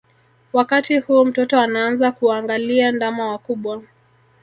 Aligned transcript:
Wakati 0.53 0.99
huu 0.99 1.25
mtoto 1.25 1.59
anaanza 1.59 2.11
kuwaangalia 2.11 2.91
ndama 2.91 3.31
wakubwa 3.31 3.81